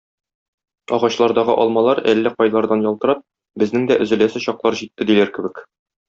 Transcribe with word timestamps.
Агачлардагы 0.95 1.57
алмалар, 1.65 2.01
әллә 2.13 2.31
кайлардан 2.39 2.81
ялтырап, 2.85 3.21
безнең 3.65 3.85
дә 3.91 3.99
өзеләсе 4.07 4.41
чаклар 4.47 4.79
җитте, 4.81 5.07
диләр 5.11 5.31
кебек. 5.37 5.61